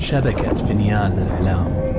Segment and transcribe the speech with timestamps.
[0.00, 1.89] شبكة فنيان الإعلام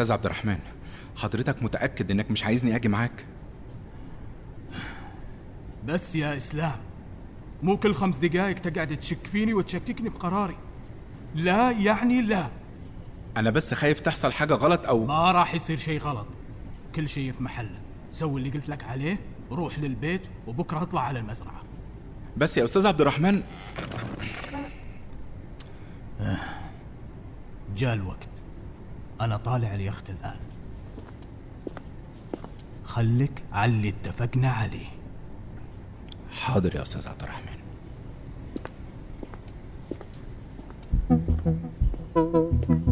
[0.00, 0.58] أستاذ عبد الرحمن
[1.16, 3.24] حضرتك متأكد إنك مش عايزني أجي معاك؟
[5.86, 6.78] بس يا إسلام
[7.62, 10.56] مو كل خمس دقايق تقعد تشك فيني وتشككني بقراري.
[11.34, 12.50] لا يعني لا.
[13.36, 16.26] أنا بس خايف تحصل حاجة غلط أو ما راح يصير شيء غلط.
[16.94, 17.80] كل شيء في محله
[18.12, 19.20] سوي اللي قلت لك عليه
[19.50, 21.62] روح للبيت وبكرة اطلع على المزرعة.
[22.36, 23.42] بس يا أستاذ عبد الرحمن.
[27.76, 28.28] جاء الوقت.
[29.20, 30.36] أنا طالع اليخت الآن.
[32.84, 34.86] خليك على اللي اتفقنا عليه
[36.30, 37.60] حاضر يا أستاذ عبد الرحمن.
[42.20, 42.89] يا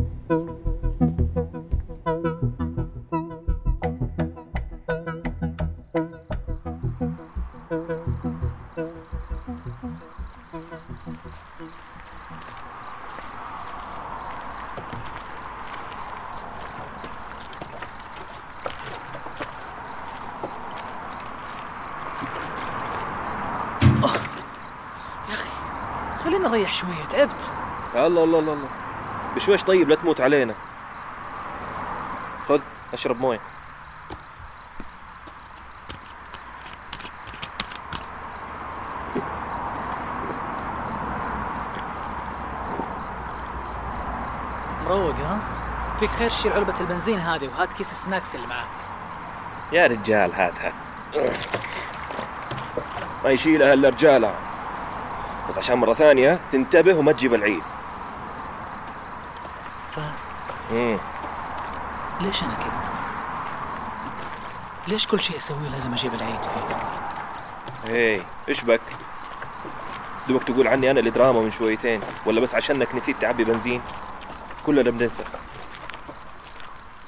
[26.69, 27.52] نريح شوية تعبت.
[27.94, 28.69] الله الله الله الله
[29.36, 30.55] بشويش طيب لا تموت علينا.
[32.48, 32.60] خذ
[32.93, 33.41] اشرب موية.
[44.84, 45.41] مروق ها؟
[45.98, 48.69] فيك خير شيل علبة البنزين هذه وهات كيس السناكس اللي معاك
[49.72, 50.75] يا رجال هات هات.
[53.25, 54.47] ما يشيلها الا رجالها
[55.48, 57.62] بس عشان مرة ثانية تنتبه وما تجيب العيد.
[59.92, 60.12] فهد
[60.70, 60.98] امم
[62.20, 62.82] ليش أنا كذا؟
[64.88, 66.76] ليش كل شيء أسويه لازم أجيب العيد فيه؟
[67.91, 68.81] إيه إيش بك؟
[70.28, 73.82] دوبك تقول عني أنا اللي دراما من شويتين ولا بس عشانك نسيت تعبي بنزين؟
[74.66, 75.25] كلنا بننسى.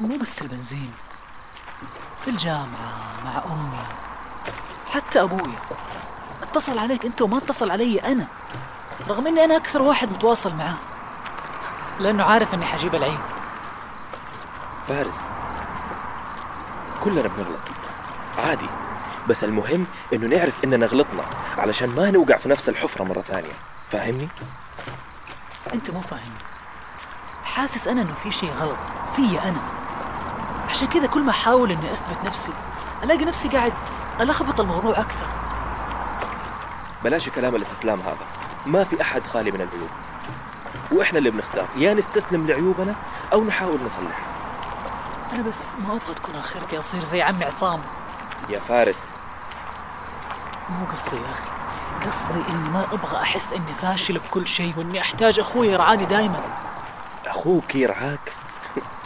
[0.00, 0.92] مو بس البنزين
[2.24, 2.92] في الجامعة
[3.24, 3.84] مع أمي
[4.94, 5.58] حتى أبويا.
[6.50, 8.26] اتصل عليك أنت وما اتصل علي أنا
[9.08, 10.76] رغم أني أنا أكثر واحد متواصل معاه
[12.00, 13.18] لأنه عارف أني حجيب العيد.
[14.88, 15.30] فارس
[17.04, 17.60] كلنا بنغلط.
[18.38, 18.66] عادي
[19.28, 21.22] بس المهم إنه نعرف إننا غلطنا
[21.58, 23.52] علشان ما نوقع في نفس الحفرة مرة ثانية.
[23.88, 24.28] فاهمني؟
[25.74, 26.34] أنت مو فاهم.
[27.44, 28.78] حاسس أنا أنه في شيء غلط
[29.16, 29.60] فيا أنا.
[30.70, 32.52] عشان كذا كل ما أحاول أني أثبت نفسي
[33.02, 33.72] ألاقي نفسي قاعد
[34.20, 35.39] ألخبط الموضوع أكثر.
[37.04, 38.26] بلاش كلام الاستسلام هذا.
[38.66, 39.90] ما في أحد خالي من العيوب.
[40.92, 41.66] وإحنا اللي بنختار.
[41.76, 42.94] يا نستسلم لعيوبنا
[43.32, 44.30] أو نحاول نصلحها
[45.32, 47.80] أنا بس ما أبغى تكون آخرتي أصير زي عمي عصام.
[48.48, 49.12] يا فارس.
[50.70, 51.48] مو قصدي يا أخي.
[52.06, 56.40] قصدي إني ما أبغى أحس إني فاشل بكل شيء وإني أحتاج أخوي يرعاني دائما
[57.26, 58.32] أخوك يرعاك؟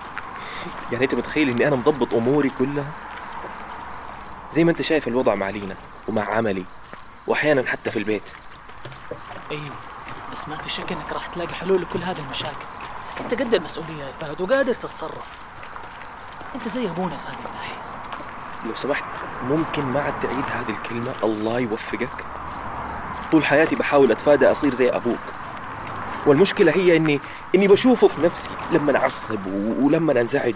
[0.92, 2.92] يعني أنت متخيل إني أنا مضبط أموري كلها؟
[4.52, 5.76] زي ما أنت شايف الوضع مع لينا
[6.08, 6.64] ومع عملي.
[7.26, 8.22] واحيانا حتى في البيت.
[9.50, 9.74] أيوه
[10.32, 12.66] بس ما في شك إنك راح تلاقي حلول لكل هذه المشاكل.
[13.20, 15.26] أنت قد المسؤولية يا فهد وقادر تتصرف.
[16.54, 17.74] أنت زي أبونا في هذه الناحية.
[18.66, 19.04] لو سمحت
[19.44, 22.24] ممكن ما عاد تعيد هذه الكلمة؟ الله يوفقك.
[23.32, 25.18] طول حياتي بحاول أتفادى أصير زي أبوك.
[26.26, 27.20] والمشكلة هي إني
[27.54, 30.54] إني بشوفه في نفسي لما أعصب و- ولما أنزعج.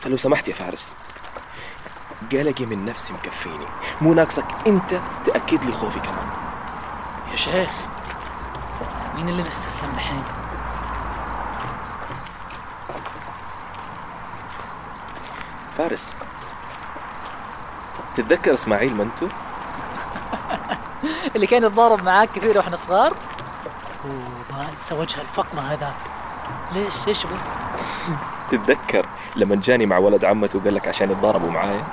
[0.00, 0.94] فلو سمحت يا فارس
[2.32, 3.66] قلقي من نفسي مكفيني
[4.00, 6.28] مو ناقصك أنت تأكد لي خوفي كمان
[7.30, 7.70] يا شيخ
[9.16, 10.22] مين اللي مستسلم الحين؟
[15.78, 16.16] فارس
[18.14, 19.28] تتذكر إسماعيل منتو؟
[21.34, 23.14] اللي كان يتضارب معاك كثير وإحنا صغار؟
[24.04, 25.94] أوه بنسى وجه الفقمة هذاك
[26.72, 27.34] ليش إيش بو؟
[28.50, 31.84] تتذكر لما جاني مع ولد عمته وقال لك عشان يتضاربوا معايا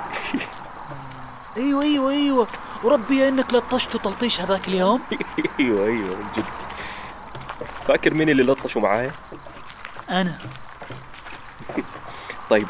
[1.56, 2.46] أيوه أيوه أيوه.
[2.84, 5.00] وربي إنك لطشته تلطيش هذاك اليوم.
[5.60, 6.44] أيوه أيوه من جد.
[7.88, 9.10] فاكر مين اللي لطشوا معايا؟
[10.10, 10.38] أنا.
[12.50, 12.68] طيب.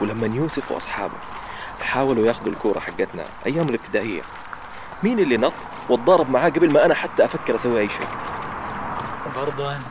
[0.00, 1.14] ولما يوسف وأصحابه
[1.80, 4.22] حاولوا ياخذوا الكورة حقتنا أيام الابتدائية
[5.02, 5.52] مين اللي نط
[5.88, 8.06] واتضارب معاه قبل ما أنا حتى أفكر أسوي أي شيء؟
[9.36, 9.82] برضو أنا.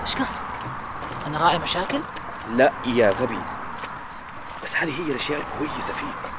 [0.00, 0.40] إيش قصدك؟
[1.26, 2.00] أنا راعي مشاكل؟
[2.56, 3.38] لا يا غبي.
[4.80, 6.32] هذه هي الأشياء الكويسة فيك.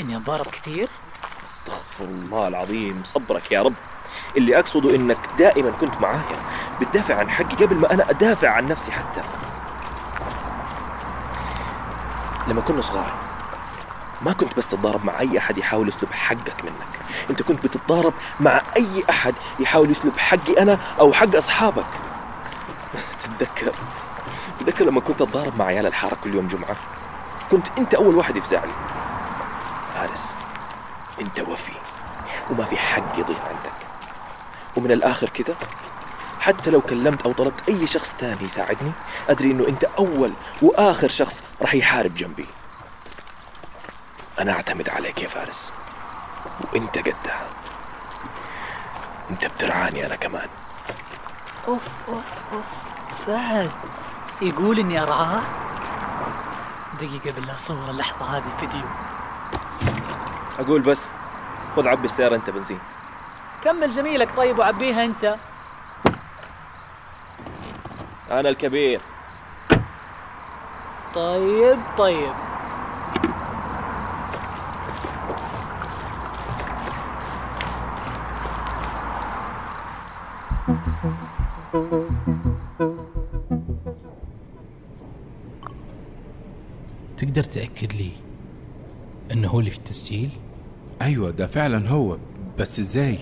[0.00, 0.88] إني أتضارب كثير؟
[1.44, 3.74] أستغفر الله العظيم صبرك يا رب.
[4.36, 6.38] اللي أقصده إنك دائما كنت معايا.
[6.80, 9.22] بتدافع عن حقي قبل ما أنا أدافع عن نفسي حتى.
[12.48, 13.14] لما كنا صغار
[14.22, 17.00] ما كنت بس تتضارب مع أي أحد يحاول يسلب حقك منك.
[17.30, 21.86] أنت كنت بتتضارب مع أي أحد يحاول يسلب حقي أنا أو حق أصحابك.
[23.22, 23.72] تتذكر؟
[24.60, 26.76] تتذكر لما كنت أتضارب مع عيال الحارة كل يوم جمعة؟
[27.52, 28.72] كنت أنت أول واحد يفزع لي
[29.94, 30.36] فارس
[31.20, 31.72] أنت وفي
[32.50, 33.72] وما في حق يضيع عندك.
[34.76, 35.54] ومن الآخر كذا
[36.40, 38.92] حتى لو كلمت أو طلبت أي شخص ثاني يساعدني
[39.28, 40.32] أدري إنه أنت أول
[40.62, 42.46] وآخر شخص راح يحارب جنبي.
[44.38, 45.72] أنا أعتمد عليك يا فارس.
[46.60, 47.46] وأنت قدها.
[49.30, 50.48] أنت بترعاني أنا كمان.
[51.68, 52.64] أوف أوف أوف.
[53.26, 53.70] فهد
[54.42, 55.42] يقول إني أرعاه؟
[57.00, 58.84] دقيقة بالله صور اللحظة هذه فيديو.
[60.58, 61.14] أقول بس
[61.76, 62.78] خذ عبي السيارة أنت بنزين.
[63.64, 65.36] كمل جميلك طيب وعبيها أنت.
[68.30, 69.00] أنا الكبير.
[71.14, 72.32] طيب طيب.
[87.22, 88.10] تقدر تأكد لي
[89.32, 90.30] أنه هو اللي في التسجيل؟
[91.02, 92.18] أيوه ده فعلا هو.
[92.58, 93.18] بس إزاي؟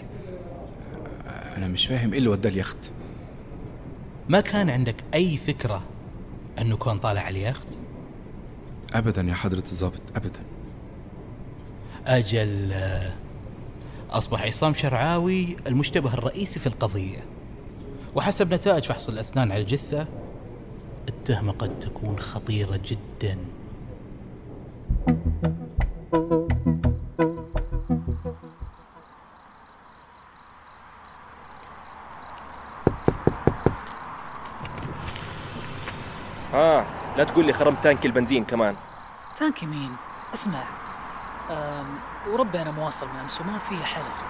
[1.56, 2.76] أنا مش فاهم إيه اللي وداه اليخت.
[4.28, 5.82] ما كان عندك أي فكرة
[6.60, 7.78] أنه كان طالع على اليخت؟
[8.94, 10.40] ابدا يا حضرة الضابط ابدا.
[12.06, 13.12] أجل آه،
[14.10, 17.24] أصبح عصام شرعاوي المشتبه الرئيسي في القضية.
[18.14, 20.06] وحسب نتائج فحص الأسنان على الجثة
[21.08, 23.38] التهمة قد تكون خطيرة جدا.
[26.12, 26.18] ها
[37.16, 38.76] لا تقول لي خرمت تانك البنزين كمان.
[39.36, 39.96] تانك يمين
[40.34, 40.62] اسمع.
[41.50, 41.98] أم
[42.28, 44.28] وربي أنا مواصل مع أمس وما في حال أسوق.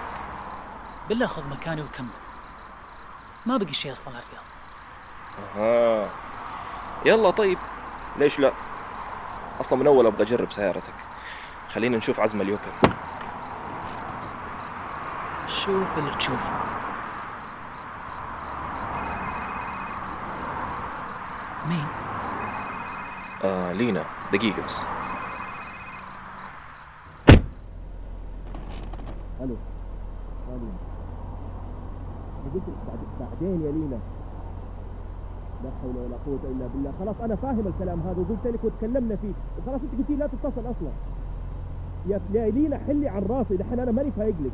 [1.09, 2.07] بالله خذ مكاني وكمل.
[3.45, 4.43] ما بقي شيء أصلا على الرياض.
[5.57, 6.09] أها.
[7.05, 7.57] يلا طيب.
[8.17, 8.51] ليش لا؟
[9.61, 10.93] أصلا من أول أبغى أجرب سيارتك.
[11.73, 12.71] خلينا نشوف عزم اليوكم
[15.47, 16.55] شوف اللي تشوفه.
[21.69, 21.85] مين؟
[23.43, 24.03] آه لينا.
[24.33, 24.85] دقيقة بس.
[29.41, 29.55] ألو.
[30.49, 30.71] لينا
[32.53, 33.99] قلت لك بعد بعدين يا لينا.
[35.63, 36.93] لا حول ولا قوة إلا بالله.
[36.99, 39.33] خلاص أنا فاهم الكلام هذا وقلت لك وتكلمنا فيه.
[39.59, 40.91] وخلاص أنت قلتي لا تتصل أصلا.
[42.09, 44.51] يا لينا حلي عن راسي دحين أنا ماني فايق لك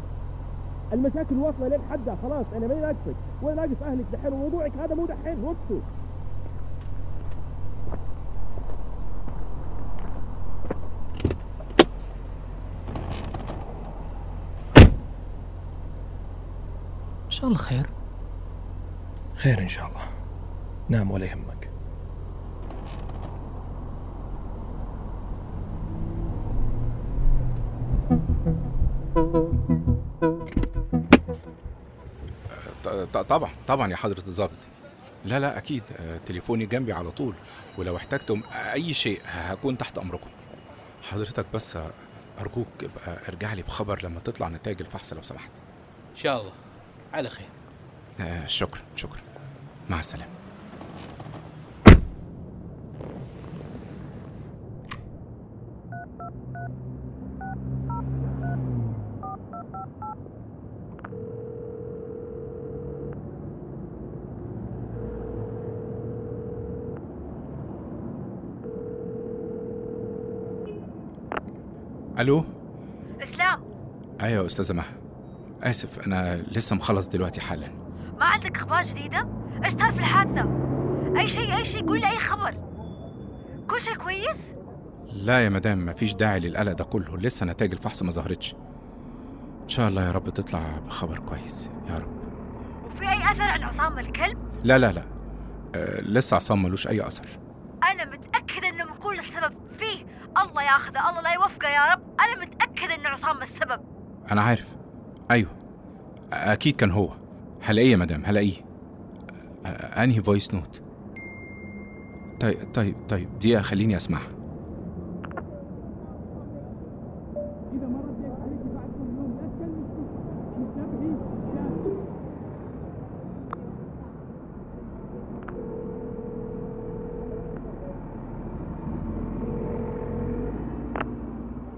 [0.94, 5.06] المشاكل واصلة لين حدها خلاص أنا ماني ناقصك وين ناقص أهلك دحين؟ وموضوعك هذا مو
[5.06, 5.82] دحين وقته
[17.26, 17.90] إن شاء الله خير.
[19.36, 20.02] خير إن شاء الله.
[20.90, 21.67] نام ولا يهمك
[33.30, 34.52] طبعا طبعا يا حضرة الضابط.
[35.26, 35.84] لا لا أكيد.
[36.00, 37.36] آه، تليفوني جنبي على طول.
[37.78, 40.30] ولو احتجتم أي شيء هكون تحت أمركم.
[41.12, 41.78] حضرتك بس
[42.40, 45.50] أرجوك ابقى ارجع لي بخبر لما تطلع نتائج الفحص لو سمحت.
[46.12, 46.54] إن شاء الله.
[47.14, 47.48] على خير.
[48.20, 49.22] آه، شكرا شكرا.
[49.90, 50.37] مع السلامة.
[72.20, 72.46] ألو؟
[73.24, 73.64] إسلام.
[74.22, 74.98] أيوه يا أستاذة مها.
[75.64, 77.68] آسف أنا لسه مخلص دلوقتي حالا.
[78.18, 79.28] ما عندك أخبار جديدة؟
[79.64, 80.68] إيش صار في الحادثة.
[81.20, 82.58] أي شيء أي شيء قول لي أي خبر.
[83.70, 84.38] كل شيء كويس؟
[85.14, 87.18] لا يا مدام مفيش داعي للقلق ده كله.
[87.18, 88.56] لسه نتائج الفحص ما ظهرتش.
[89.64, 91.72] إن شاء الله يا رب تطلع بخبر كويس.
[91.90, 92.18] يا رب.
[92.86, 95.04] وفي أي أثر عن عصام الكلب؟ لا لا لا.
[95.76, 97.40] آه لسه عصام ملوش أي أثر.
[97.92, 99.54] أنا متأكدة إنه مقول السبب.
[99.80, 100.06] فيه
[100.42, 101.97] الله ياخذه الله لا يوفقه يا رب.
[103.18, 103.82] عصام السبب.
[104.32, 104.76] أنا عارف.
[105.32, 105.50] أيوه.
[106.34, 107.10] أكيد كان هو.
[107.62, 108.56] هلاقيه يا مدام هلاقيه.
[110.04, 110.82] أنهي voice note
[112.40, 113.40] طيب طيب طيب.
[113.40, 114.28] دقيقة خليني أسمعها.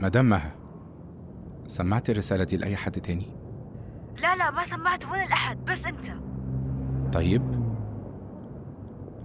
[0.01, 0.58] مدام مها.
[1.69, 3.27] سمعتي الرسالة دي لأي حد تاني؟
[4.21, 6.13] لا لا ما سمعت ولا الاحد بس أنت.
[7.13, 7.41] طيب.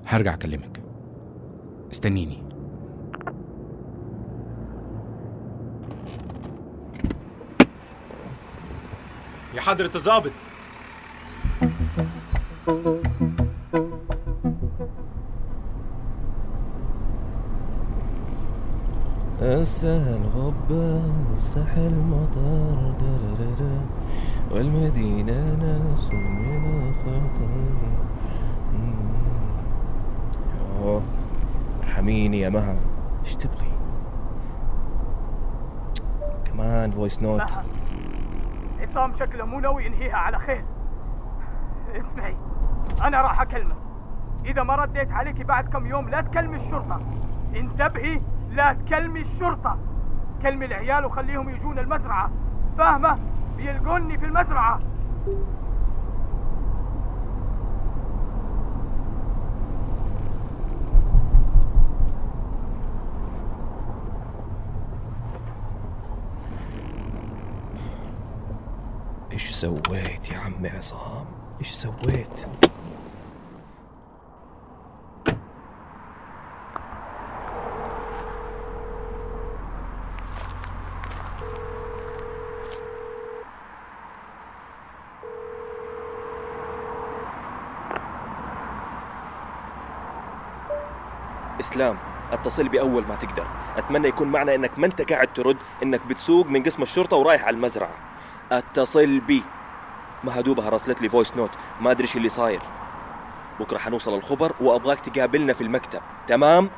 [0.07, 0.83] هرجع أكلمك.
[1.93, 2.43] استنيني.
[9.55, 10.33] يا حضرة الظابط
[19.45, 23.81] السهل غبة الساحل مطر درررر
[24.51, 27.75] والمدينة ناس من خطر
[31.83, 32.77] ارحميني يا مها.
[33.25, 33.73] إيش تبغي؟
[36.45, 37.51] كمان فويس نوت
[38.81, 40.65] عصام شكله مو ناوي ينهيها على خير.
[41.95, 42.37] اسمعي
[43.03, 43.75] أنا راح اكلمه
[44.45, 47.01] إذا ما رديت عليكي بعد كم يوم لا تكلمي الشرطة.
[47.57, 48.21] انتبهي.
[48.55, 49.79] لا تكلمي الشرطة.
[50.43, 52.31] كلمي العيال وخليهم يجون المزرعة.
[52.79, 53.19] فاهمة؟
[53.57, 54.81] بيلقوني في المزرعة.
[69.33, 71.25] إيش سويت يا عمي عصام؟
[71.61, 72.49] إيش سويت؟
[91.65, 91.99] اسلام
[92.33, 93.47] اتصل بي اول ما تقدر.
[93.77, 97.57] أتمنى يكون معنى إنك ما أنت قاعد ترد إنك بتسوق من قسم الشرطة ورايح على
[97.57, 97.95] المزرعة.
[98.53, 99.43] اتصل بي
[100.25, 102.61] مها دوبها راسلت لي voice note ما أدري إيش اللي صاير.
[103.61, 106.01] بكرة حنوصل الخبر وأبغاك تقابلنا في المكتب.
[106.27, 106.71] تمام؟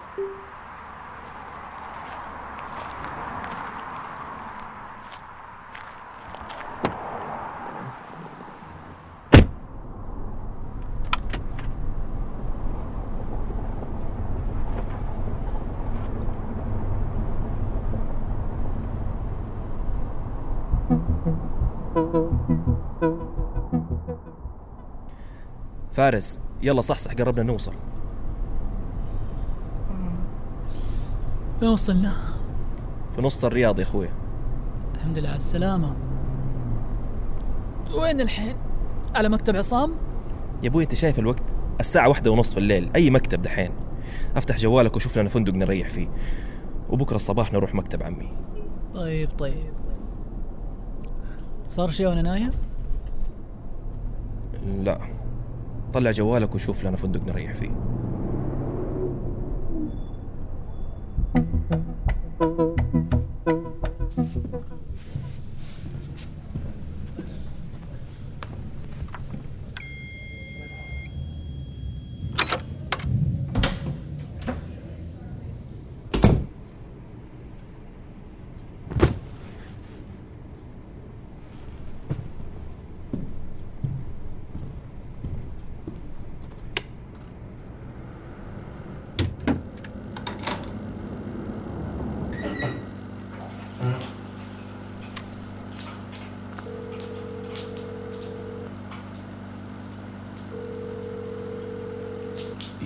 [25.97, 27.73] فارس يلا صحصح قربنا نوصل.
[31.63, 32.13] وين وصلنا؟
[33.15, 34.09] في نص الرياض يا أخوي.
[34.95, 35.93] الحمد لله على السلامة.
[37.95, 38.57] وين الحين؟
[39.15, 39.93] على مكتب عصام؟
[40.63, 41.43] يا أبوي أنت شايف الوقت؟
[41.81, 43.71] الساعة واحدة ونص في الليل أي مكتب دحين؟
[44.37, 46.09] أفتح جوالك وشوف لنا فندق نريح فيه.
[46.91, 48.33] وبكرة الصباح نروح مكتب عمي.
[48.95, 49.73] طيب طيب.
[51.69, 52.51] صار شيء وأنا نايم؟
[54.83, 55.16] لا.
[55.95, 57.71] طلع جوالك وشوف لنا فندق نريح فيه.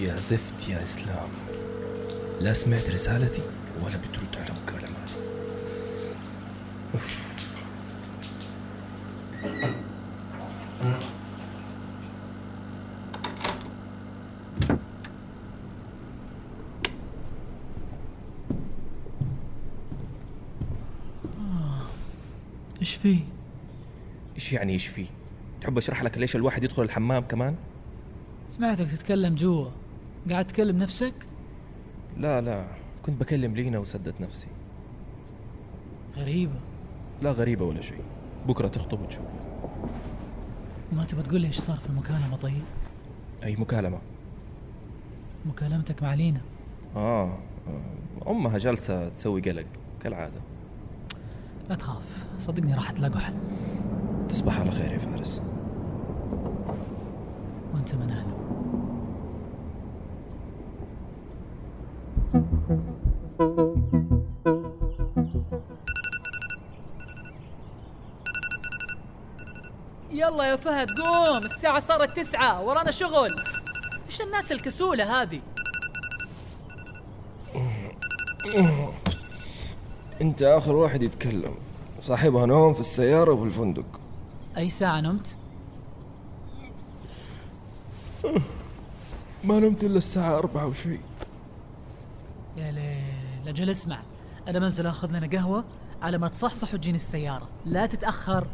[0.00, 1.28] يا زفت يا إسلام
[2.40, 3.42] لا سمعت رسالتي
[3.84, 5.18] ولا بترد على مكالماتي
[6.94, 7.30] أوف.
[22.80, 23.18] إيش فيه؟
[24.34, 25.06] إيش يعني إيش فيه؟
[25.60, 27.56] تحب أشرح لك ليش الواحد يدخل الحمام كمان؟
[28.48, 29.68] سمعتك تتكلم جوا
[30.28, 31.14] قاعد تكلم نفسك؟
[32.16, 32.64] لا لا.
[33.06, 34.48] كنت بكلم لينا وسدت نفسي.
[36.16, 36.60] غريبة.
[37.22, 38.02] لا غريبة ولا شيء.
[38.48, 39.40] بكرة تخطب وتشوف.
[40.92, 42.62] ما تبى تقول لي إيش صار في المكالمة طيب؟
[43.42, 43.98] أي مكالمة؟
[45.46, 46.40] مكالمتك مع لينا.
[46.96, 49.66] آه آه، أمها جالسة تسوي قلق
[50.00, 50.40] كالعادة.
[51.68, 52.26] لا تخاف.
[52.38, 53.34] صدقني راح تلاقوا حل.
[54.28, 55.42] تصبح على خير يا فارس.
[57.74, 58.36] وأنت من أهله.
[70.20, 73.44] يلا يا فهد قوم الساعة صارت تسعة ورانا شغل.
[74.06, 75.40] إيش الناس الكسولة هذه؟
[80.20, 81.54] أنت آخر واحد يتكلم.
[82.00, 84.00] صاحبها نوم في السيارة وفي الفندق.
[84.56, 85.36] أي ساعة نمت؟
[89.44, 90.98] ما نمت إلا الساعة أربعة وشي.
[92.56, 94.00] يا ليل أجل اسمع.
[94.48, 95.64] أنا بنزل آخذ لنا قهوة
[96.02, 97.48] على ما تصحصح وتجيني السيارة.
[97.64, 98.46] لا تتأخر.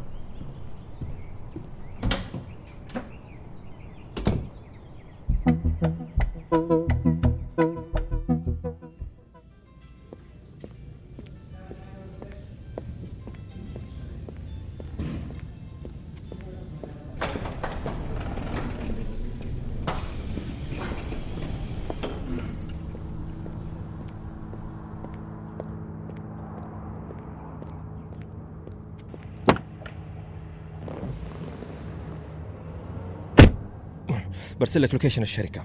[34.60, 35.64] برسل لك لوكيشن الشركة.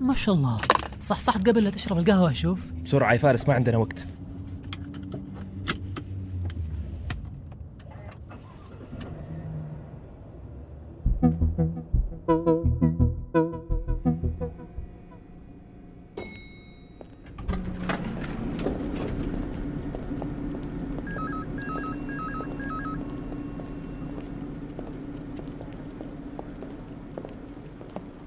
[0.00, 0.58] ما شاء الله.
[1.00, 4.06] صحصحت قبل لا تشرب القهوة شوف بسرعة يا فارس ما عندنا وقت.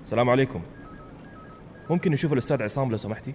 [0.05, 0.61] السلام عليكم
[1.89, 3.33] ممكن نشوف الأستاذ عصام لو سمحتي؟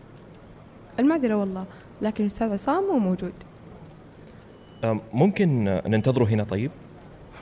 [0.98, 1.64] المعذرة والله
[2.02, 3.32] لكن الأستاذ عصام مو موجود
[5.12, 6.70] ممكن ننتظره هنا طيب؟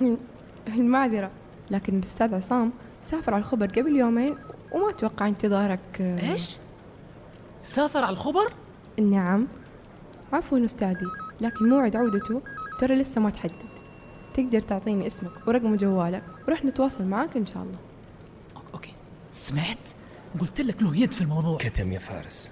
[0.76, 1.30] المعذرة
[1.70, 2.72] لكن الأستاذ عصام
[3.06, 4.34] سافر على الخبر قبل يومين
[4.72, 6.56] وما أتوقع انتظارك إيش؟
[7.62, 8.52] سافر على الخبر؟
[9.00, 9.46] نعم
[10.32, 11.06] عفوا أستاذي
[11.40, 12.42] لكن موعد عودته
[12.80, 13.68] ترى لسه ما تحدد
[14.34, 17.87] تقدر تعطيني اسمك ورقم جوالك ورح نتواصل معاك إن شاء الله
[19.38, 19.88] سمعت؟
[20.40, 21.58] قلت لك له يد في الموضوع.
[21.58, 22.50] كتم يا فارس.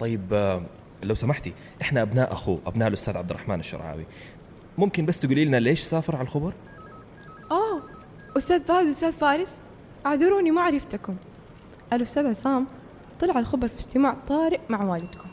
[0.00, 0.62] طيب آه،
[1.02, 4.06] لو سمحتي إحنا أبناء اخوه أبناء الأستاذ عبد الرحمن الشرعاوي.
[4.78, 6.52] ممكن بس تقولي لنا ليش سافر على الخبر؟
[7.50, 7.82] آه
[8.36, 9.54] أستاذ فهد وأستاذ فارس
[10.06, 11.16] أعذروني ما عرفتكم.
[11.92, 12.66] الأستاذ عصام
[13.20, 15.28] طلع الخبر في اجتماع طارئ مع والدكم.